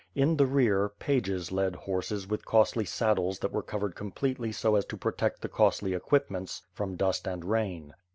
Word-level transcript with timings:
In 0.15 0.35
the 0.35 0.47
rear, 0.47 0.89
pages 0.89 1.51
led 1.51 1.75
horses 1.75 2.25
with 2.27 2.43
costly 2.43 2.85
saddles 2.85 3.37
that 3.37 3.51
were 3.51 3.61
covered 3.61 3.93
com 3.93 4.11
pletely 4.11 4.51
so 4.51 4.75
as 4.75 4.83
to 4.85 4.97
protect 4.97 5.43
the 5.43 5.47
costly 5.47 5.93
equipments 5.93 6.63
from 6.73 6.95
dust 6.95 7.27
and 7.27 7.45
rain. 7.45 7.93